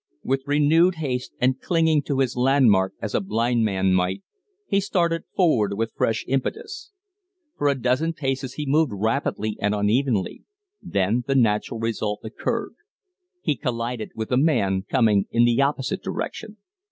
With 0.23 0.41
renewed 0.47 0.95
haste, 0.95 1.31
and 1.39 1.61
clinging 1.61 2.01
to 2.09 2.21
his 2.21 2.35
landmark 2.35 2.95
as 3.03 3.13
a 3.13 3.21
blind 3.21 3.63
man 3.63 3.93
might, 3.93 4.23
he 4.65 4.79
started 4.81 5.25
forward 5.35 5.75
with 5.77 5.93
fresh 5.95 6.25
impetus. 6.27 6.91
For 7.55 7.67
a 7.67 7.79
dozen 7.79 8.13
paces 8.13 8.55
he 8.55 8.65
moved 8.65 8.91
rapidly 8.91 9.57
and 9.61 9.75
unevenly, 9.75 10.43
then 10.81 11.23
the 11.27 11.35
natural 11.35 11.79
result 11.79 12.21
occurred. 12.23 12.73
He 13.43 13.55
collided 13.55 14.09
with 14.15 14.31
a 14.31 14.37
man 14.37 14.85
coming 14.89 15.27
in 15.29 15.45
the 15.45 15.61
opposite 15.61 16.01
direction. 16.01 16.57